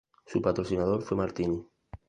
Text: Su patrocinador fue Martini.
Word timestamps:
Su 0.25 0.41
patrocinador 0.41 1.03
fue 1.03 1.15
Martini. 1.15 1.63